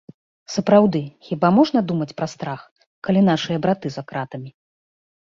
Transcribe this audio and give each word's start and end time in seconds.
Сапраўды, 0.53 1.01
хіба 1.25 1.47
можна 1.57 1.83
думаць 1.91 2.15
пра 2.21 2.27
страх, 2.33 2.61
калі 3.07 3.21
нашыя 3.27 3.57
браты 3.67 3.87
за 3.97 4.03
кратамі. 4.13 4.49